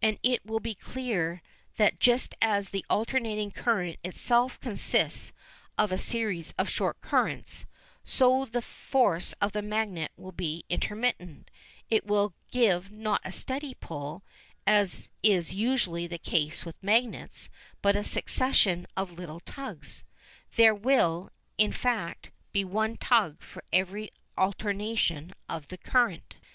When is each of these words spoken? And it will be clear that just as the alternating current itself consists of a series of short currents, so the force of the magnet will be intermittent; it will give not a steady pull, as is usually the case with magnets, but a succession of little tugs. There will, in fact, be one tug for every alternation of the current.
And 0.00 0.18
it 0.22 0.46
will 0.46 0.60
be 0.60 0.74
clear 0.74 1.42
that 1.76 2.00
just 2.00 2.34
as 2.40 2.70
the 2.70 2.86
alternating 2.88 3.50
current 3.50 3.98
itself 4.02 4.58
consists 4.60 5.30
of 5.76 5.92
a 5.92 5.98
series 5.98 6.54
of 6.56 6.70
short 6.70 7.02
currents, 7.02 7.66
so 8.02 8.46
the 8.46 8.62
force 8.62 9.34
of 9.42 9.52
the 9.52 9.60
magnet 9.60 10.10
will 10.16 10.32
be 10.32 10.64
intermittent; 10.70 11.50
it 11.90 12.06
will 12.06 12.32
give 12.50 12.90
not 12.90 13.20
a 13.24 13.30
steady 13.30 13.74
pull, 13.74 14.24
as 14.66 15.10
is 15.22 15.52
usually 15.52 16.06
the 16.06 16.16
case 16.16 16.64
with 16.64 16.82
magnets, 16.82 17.50
but 17.82 17.94
a 17.94 18.02
succession 18.02 18.86
of 18.96 19.12
little 19.18 19.40
tugs. 19.40 20.02
There 20.56 20.74
will, 20.74 21.28
in 21.58 21.72
fact, 21.72 22.30
be 22.52 22.64
one 22.64 22.96
tug 22.96 23.42
for 23.42 23.62
every 23.70 24.12
alternation 24.38 25.34
of 25.46 25.68
the 25.68 25.76
current. 25.76 26.36